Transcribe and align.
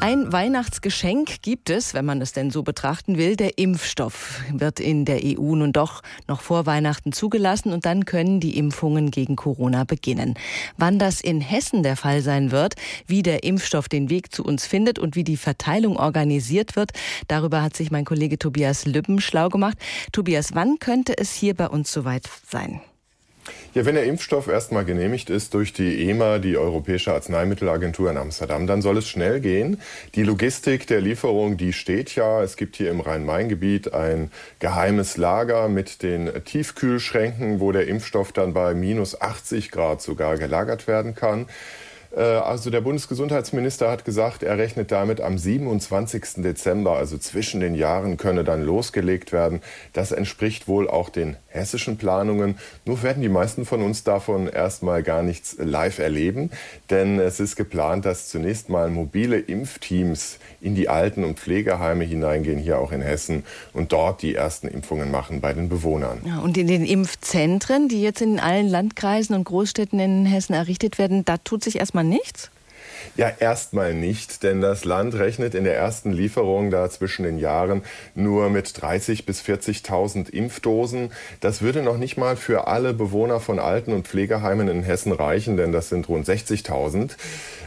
Ein 0.00 0.32
Weihnachtsgeschenk 0.32 1.42
gibt 1.42 1.70
es, 1.70 1.92
wenn 1.92 2.04
man 2.04 2.22
es 2.22 2.32
denn 2.32 2.52
so 2.52 2.62
betrachten 2.62 3.18
will. 3.18 3.34
Der 3.34 3.58
Impfstoff 3.58 4.40
wird 4.52 4.78
in 4.78 5.04
der 5.04 5.20
EU 5.24 5.56
nun 5.56 5.72
doch 5.72 6.02
noch 6.28 6.40
vor 6.40 6.66
Weihnachten 6.66 7.12
zugelassen 7.12 7.72
und 7.72 7.84
dann 7.84 8.04
können 8.04 8.38
die 8.38 8.56
Impfungen 8.56 9.10
gegen 9.10 9.34
Corona 9.34 9.82
beginnen. 9.82 10.34
Wann 10.76 11.00
das 11.00 11.20
in 11.20 11.40
Hessen 11.40 11.82
der 11.82 11.96
Fall 11.96 12.22
sein 12.22 12.52
wird, 12.52 12.74
wie 13.08 13.24
der 13.24 13.42
Impfstoff 13.42 13.88
den 13.88 14.08
Weg 14.08 14.32
zu 14.32 14.44
uns 14.44 14.66
findet 14.66 15.00
und 15.00 15.16
wie 15.16 15.24
die 15.24 15.36
Verteilung 15.36 15.96
organisiert 15.96 16.76
wird, 16.76 16.92
darüber 17.26 17.62
hat 17.62 17.76
sich 17.76 17.90
mein 17.90 18.04
Kollege 18.04 18.38
Tobias 18.38 18.86
Lübben 18.86 19.20
schlau 19.20 19.48
gemacht. 19.48 19.78
Tobias, 20.12 20.54
wann 20.54 20.78
könnte 20.78 21.18
es 21.18 21.32
hier 21.32 21.54
bei 21.54 21.66
uns 21.66 21.92
soweit 21.92 22.28
sein? 22.48 22.80
Ja, 23.74 23.84
wenn 23.84 23.96
der 23.96 24.04
Impfstoff 24.04 24.48
erstmal 24.48 24.86
genehmigt 24.86 25.28
ist 25.28 25.52
durch 25.52 25.74
die 25.74 26.08
EMA, 26.08 26.38
die 26.38 26.56
Europäische 26.56 27.12
Arzneimittelagentur 27.12 28.10
in 28.10 28.16
Amsterdam, 28.16 28.66
dann 28.66 28.80
soll 28.80 28.96
es 28.96 29.06
schnell 29.06 29.40
gehen. 29.40 29.78
Die 30.14 30.22
Logistik 30.22 30.86
der 30.86 31.02
Lieferung, 31.02 31.58
die 31.58 31.74
steht 31.74 32.14
ja. 32.14 32.42
Es 32.42 32.56
gibt 32.56 32.76
hier 32.76 32.90
im 32.90 33.00
Rhein-Main-Gebiet 33.00 33.92
ein 33.92 34.30
geheimes 34.58 35.18
Lager 35.18 35.68
mit 35.68 36.02
den 36.02 36.30
Tiefkühlschränken, 36.46 37.60
wo 37.60 37.70
der 37.70 37.88
Impfstoff 37.88 38.32
dann 38.32 38.54
bei 38.54 38.72
minus 38.72 39.20
80 39.20 39.70
Grad 39.70 40.00
sogar 40.00 40.38
gelagert 40.38 40.86
werden 40.88 41.14
kann. 41.14 41.46
Äh, 42.16 42.20
also 42.20 42.70
der 42.70 42.80
Bundesgesundheitsminister 42.80 43.90
hat 43.90 44.04
gesagt, 44.04 44.42
er 44.42 44.58
rechnet 44.58 44.92
damit 44.92 45.20
am 45.20 45.38
27. 45.38 46.42
Dezember, 46.42 46.96
also 46.96 47.18
zwischen 47.18 47.60
den 47.60 47.74
Jahren, 47.74 48.16
könne 48.16 48.44
dann 48.44 48.64
losgelegt 48.64 49.32
werden. 49.32 49.60
Das 49.92 50.12
entspricht 50.12 50.68
wohl 50.68 50.88
auch 50.88 51.08
den 51.08 51.36
hessischen 51.48 51.98
Planungen. 51.98 52.56
Nur 52.84 53.02
werden 53.02 53.22
die 53.22 53.28
meisten 53.28 53.64
von 53.64 53.82
uns 53.82 54.04
davon 54.04 54.48
erstmal 54.48 55.02
gar 55.02 55.22
nichts 55.22 55.56
live 55.58 55.98
erleben, 55.98 56.50
denn 56.90 57.18
es 57.18 57.40
ist 57.40 57.56
geplant, 57.56 58.04
dass 58.04 58.28
zunächst 58.28 58.68
mal 58.68 58.90
mobile 58.90 59.38
Impfteams 59.38 60.38
in 60.60 60.74
die 60.74 60.88
Alten- 60.88 61.24
und 61.24 61.38
Pflegeheime 61.38 62.04
hineingehen, 62.04 62.58
hier 62.58 62.78
auch 62.78 62.92
in 62.92 63.02
Hessen, 63.02 63.44
und 63.72 63.92
dort 63.92 64.22
die 64.22 64.34
ersten 64.34 64.68
Impfungen 64.68 65.10
machen 65.10 65.40
bei 65.40 65.52
den 65.52 65.68
Bewohnern. 65.68 66.20
Ja, 66.24 66.38
und 66.38 66.56
in 66.56 66.66
den 66.66 66.84
Impfzentren, 66.84 67.88
die 67.88 68.02
jetzt 68.02 68.22
in 68.22 68.40
allen 68.40 68.68
Landkreisen 68.68 69.34
und 69.34 69.44
Großstädten 69.44 69.98
in 69.98 70.26
Hessen 70.26 70.54
errichtet 70.54 70.98
werden, 70.98 71.24
da 71.24 71.36
tut 71.38 71.62
sich 71.62 71.78
erstmal 71.78 71.97
nichts? 72.02 72.50
Ja, 73.16 73.32
erstmal 73.40 73.94
nicht, 73.94 74.42
denn 74.42 74.60
das 74.60 74.84
Land 74.84 75.14
rechnet 75.14 75.54
in 75.54 75.64
der 75.64 75.76
ersten 75.76 76.12
Lieferung 76.12 76.70
da 76.70 76.88
zwischen 76.88 77.24
den 77.24 77.38
Jahren 77.38 77.82
nur 78.14 78.48
mit 78.50 78.80
30 78.80 79.26
bis 79.26 79.42
40.000 79.42 80.30
Impfdosen. 80.30 81.10
Das 81.40 81.62
würde 81.62 81.82
noch 81.82 81.96
nicht 81.96 82.16
mal 82.16 82.36
für 82.36 82.68
alle 82.68 82.94
Bewohner 82.94 83.40
von 83.40 83.58
Alten- 83.58 83.92
und 83.92 84.06
Pflegeheimen 84.06 84.68
in 84.68 84.82
Hessen 84.82 85.12
reichen, 85.12 85.56
denn 85.56 85.72
das 85.72 85.88
sind 85.88 86.08
rund 86.08 86.28
60.000. 86.28 87.16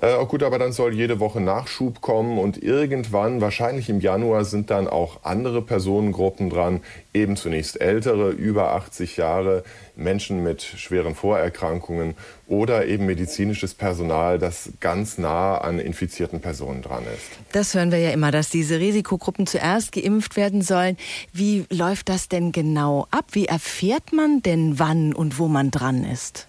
Äh, 0.00 0.24
gut, 0.26 0.42
aber 0.42 0.58
dann 0.58 0.72
soll 0.72 0.94
jede 0.94 1.20
Woche 1.20 1.40
Nachschub 1.40 2.00
kommen 2.00 2.38
und 2.38 2.62
irgendwann, 2.62 3.40
wahrscheinlich 3.40 3.88
im 3.88 4.00
Januar, 4.00 4.44
sind 4.44 4.70
dann 4.70 4.88
auch 4.88 5.24
andere 5.24 5.62
Personengruppen 5.62 6.50
dran, 6.50 6.80
eben 7.14 7.36
zunächst 7.36 7.80
ältere, 7.80 8.30
über 8.30 8.72
80 8.72 9.16
Jahre, 9.16 9.64
Menschen 9.94 10.42
mit 10.42 10.62
schweren 10.62 11.14
Vorerkrankungen 11.14 12.14
oder 12.46 12.86
eben 12.86 13.06
medizinisches 13.06 13.74
Personal, 13.74 14.38
das 14.38 14.70
ganz 14.80 15.18
nah 15.18 15.58
an 15.58 15.78
infizierten 15.78 16.40
Personen 16.40 16.82
dran 16.82 17.04
ist. 17.14 17.30
Das 17.52 17.74
hören 17.74 17.90
wir 17.90 17.98
ja 17.98 18.10
immer, 18.10 18.30
dass 18.30 18.48
diese 18.48 18.78
Risikogruppen 18.78 19.46
zuerst 19.46 19.92
geimpft 19.92 20.36
werden 20.36 20.62
sollen. 20.62 20.96
Wie 21.32 21.64
läuft 21.70 22.08
das 22.08 22.28
denn 22.28 22.52
genau 22.52 23.06
ab? 23.10 23.26
Wie 23.32 23.46
erfährt 23.46 24.12
man 24.12 24.42
denn 24.42 24.78
wann 24.78 25.12
und 25.12 25.38
wo 25.38 25.48
man 25.48 25.70
dran 25.70 26.04
ist? 26.04 26.46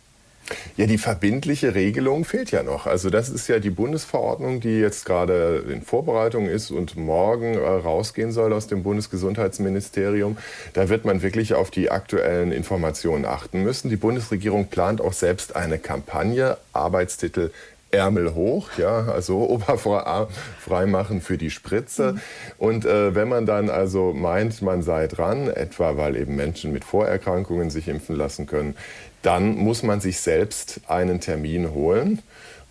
Ja, 0.75 0.87
die 0.87 0.97
verbindliche 0.97 1.75
Regelung 1.75 2.25
fehlt 2.25 2.51
ja 2.51 2.63
noch. 2.63 2.85
Also 2.85 3.09
das 3.09 3.29
ist 3.29 3.47
ja 3.47 3.59
die 3.59 3.69
Bundesverordnung, 3.69 4.59
die 4.59 4.79
jetzt 4.79 5.05
gerade 5.05 5.63
in 5.69 5.81
Vorbereitung 5.81 6.47
ist 6.47 6.71
und 6.71 6.97
morgen 6.97 7.53
äh, 7.53 7.59
rausgehen 7.59 8.31
soll 8.31 8.53
aus 8.53 8.67
dem 8.67 8.83
Bundesgesundheitsministerium. 8.83 10.37
Da 10.73 10.89
wird 10.89 11.05
man 11.05 11.21
wirklich 11.21 11.53
auf 11.53 11.71
die 11.71 11.91
aktuellen 11.91 12.51
Informationen 12.51 13.25
achten 13.25 13.63
müssen. 13.63 13.89
Die 13.89 13.95
Bundesregierung 13.95 14.67
plant 14.67 15.01
auch 15.01 15.13
selbst 15.13 15.55
eine 15.55 15.79
Kampagne, 15.79 16.57
Arbeitstitel 16.73 17.51
Ärmel 17.93 18.33
hoch, 18.33 18.69
ja, 18.77 19.05
also 19.05 19.37
oberfrei 19.49 20.85
machen 20.85 21.21
für 21.21 21.37
die 21.37 21.49
Spritze. 21.49 22.15
Und 22.57 22.85
äh, 22.85 23.15
wenn 23.15 23.29
man 23.29 23.45
dann 23.45 23.69
also 23.69 24.13
meint, 24.13 24.61
man 24.61 24.81
sei 24.81 25.07
dran, 25.07 25.47
etwa 25.47 25.97
weil 25.97 26.15
eben 26.15 26.35
Menschen 26.35 26.71
mit 26.73 26.83
Vorerkrankungen 26.83 27.69
sich 27.69 27.87
impfen 27.87 28.15
lassen 28.15 28.47
können, 28.47 28.75
dann 29.21 29.55
muss 29.55 29.83
man 29.83 30.01
sich 30.01 30.19
selbst 30.19 30.81
einen 30.87 31.21
Termin 31.21 31.71
holen 31.71 32.19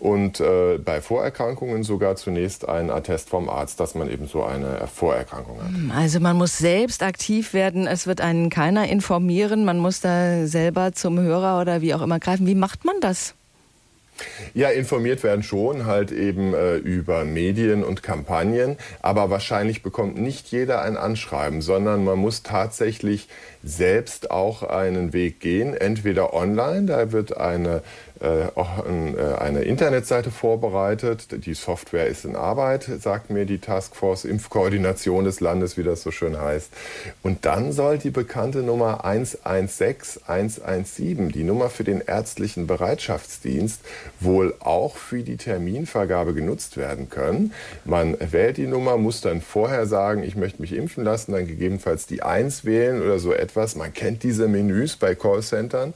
und 0.03 0.41
äh, 0.41 0.79
bei 0.79 0.99
Vorerkrankungen 0.99 1.83
sogar 1.83 2.17
zunächst 2.17 2.67
einen 2.67 2.89
Attest 2.89 3.29
vom 3.29 3.47
Arzt, 3.47 3.79
dass 3.79 3.95
man 3.95 4.11
eben 4.11 4.27
so 4.27 4.43
eine 4.43 4.85
Vorerkrankung 4.93 5.57
hat. 5.61 5.69
Hm, 5.69 5.91
also 5.95 6.19
man 6.19 6.35
muss 6.35 6.57
selbst 6.57 7.01
aktiv 7.01 7.53
werden, 7.53 7.87
es 7.87 8.05
wird 8.05 8.19
einen 8.19 8.49
keiner 8.49 8.89
informieren, 8.89 9.63
man 9.63 9.79
muss 9.79 10.01
da 10.01 10.45
selber 10.45 10.91
zum 10.91 11.19
Hörer 11.19 11.61
oder 11.61 11.79
wie 11.81 11.93
auch 11.93 12.01
immer 12.01 12.19
greifen. 12.19 12.45
Wie 12.47 12.55
macht 12.55 12.83
man 12.83 12.95
das? 12.99 13.33
Ja, 14.53 14.69
informiert 14.69 15.23
werden 15.23 15.43
schon, 15.43 15.85
halt 15.85 16.11
eben 16.11 16.53
äh, 16.53 16.75
über 16.75 17.25
Medien 17.25 17.83
und 17.83 18.03
Kampagnen, 18.03 18.77
aber 19.01 19.29
wahrscheinlich 19.29 19.83
bekommt 19.83 20.17
nicht 20.17 20.47
jeder 20.47 20.81
ein 20.81 20.97
Anschreiben, 20.97 21.61
sondern 21.61 22.03
man 22.03 22.19
muss 22.19 22.43
tatsächlich 22.43 23.27
selbst 23.63 24.31
auch 24.31 24.63
einen 24.63 25.13
Weg 25.13 25.39
gehen, 25.39 25.73
entweder 25.73 26.33
online, 26.33 26.85
da 26.85 27.11
wird 27.11 27.37
eine 27.37 27.81
äh, 28.23 28.43
äh, 28.45 29.35
eine 29.37 29.63
Internetseite 29.63 30.31
vorbereitet. 30.31 31.45
Die 31.45 31.53
Software 31.53 32.07
ist 32.07 32.23
in 32.23 32.37
Arbeit, 32.37 32.89
sagt 33.01 33.29
mir 33.29 33.45
die 33.45 33.57
Taskforce 33.57 34.23
Impfkoordination 34.23 35.25
des 35.25 35.41
Landes, 35.41 35.77
wie 35.77 35.83
das 35.83 36.03
so 36.03 36.11
schön 36.11 36.39
heißt. 36.39 36.71
Und 37.21 37.43
dann 37.43 37.73
soll 37.73 37.97
die 37.97 38.11
bekannte 38.11 38.59
Nummer 38.59 39.03
116 39.03 40.23
117, 40.25 41.29
die 41.33 41.43
Nummer 41.43 41.69
für 41.69 41.83
den 41.83 41.99
ärztlichen 41.99 42.65
Bereitschaftsdienst, 42.65 43.81
wohl 44.19 44.53
auch 44.59 44.95
für 44.95 45.23
die 45.23 45.37
Terminvergabe 45.37 46.33
genutzt 46.33 46.77
werden 46.77 47.09
können. 47.09 47.53
Man 47.85 48.17
wählt 48.19 48.57
die 48.57 48.67
Nummer, 48.67 48.97
muss 48.97 49.21
dann 49.21 49.41
vorher 49.41 49.85
sagen, 49.85 50.23
ich 50.23 50.35
möchte 50.35 50.61
mich 50.61 50.73
impfen 50.73 51.03
lassen, 51.03 51.31
dann 51.31 51.47
gegebenenfalls 51.47 52.05
die 52.07 52.23
1 52.23 52.65
wählen 52.65 53.01
oder 53.01 53.19
so 53.19 53.33
etwas. 53.33 53.75
Man 53.75 53.93
kennt 53.93 54.23
diese 54.23 54.47
Menüs 54.47 54.95
bei 54.95 55.15
Callcentern. 55.15 55.93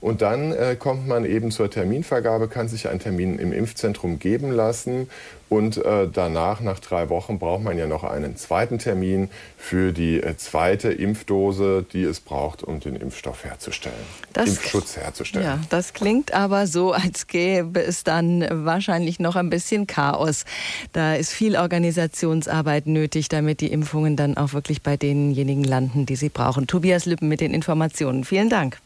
Und 0.00 0.22
dann 0.22 0.52
äh, 0.52 0.76
kommt 0.78 1.06
man 1.06 1.24
eben 1.24 1.50
zur 1.50 1.70
Terminvergabe, 1.70 2.48
kann 2.48 2.68
sich 2.68 2.88
ein 2.88 2.98
Termin 2.98 3.38
im 3.38 3.52
Impfzentrum 3.52 4.18
geben 4.18 4.50
lassen. 4.50 5.08
Und 5.48 5.76
äh, 5.76 6.08
danach, 6.12 6.60
nach 6.60 6.80
drei 6.80 7.08
Wochen, 7.08 7.38
braucht 7.38 7.62
man 7.62 7.78
ja 7.78 7.86
noch 7.86 8.02
einen 8.02 8.36
zweiten 8.36 8.78
Termin 8.78 9.30
für 9.56 9.92
die 9.92 10.20
äh, 10.20 10.36
zweite 10.36 10.90
Impfdose, 10.90 11.86
die 11.92 12.02
es 12.02 12.18
braucht, 12.18 12.64
um 12.64 12.80
den 12.80 12.96
Impfstoff 12.96 13.44
herzustellen, 13.44 13.94
das, 14.32 14.48
Impfschutz 14.48 14.96
herzustellen. 14.96 15.46
Ja, 15.46 15.60
das 15.70 15.92
klingt 15.92 16.34
aber 16.34 16.66
so, 16.66 16.92
als 16.92 17.28
gäbe 17.28 17.45
es 17.74 18.04
dann 18.04 18.46
wahrscheinlich 18.50 19.20
noch 19.20 19.36
ein 19.36 19.50
bisschen 19.50 19.86
Chaos. 19.86 20.44
Da 20.92 21.14
ist 21.14 21.32
viel 21.32 21.56
Organisationsarbeit 21.56 22.86
nötig, 22.86 23.28
damit 23.28 23.60
die 23.60 23.72
Impfungen 23.72 24.16
dann 24.16 24.36
auch 24.36 24.52
wirklich 24.52 24.82
bei 24.82 24.96
denjenigen 24.96 25.64
landen, 25.64 26.06
die 26.06 26.16
sie 26.16 26.28
brauchen. 26.28 26.66
Tobias 26.66 27.06
Lippen 27.06 27.28
mit 27.28 27.40
den 27.40 27.52
Informationen. 27.52 28.24
Vielen 28.24 28.48
Dank. 28.48 28.78